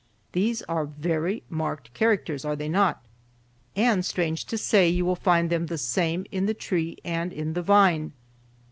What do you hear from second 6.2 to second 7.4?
in the tree and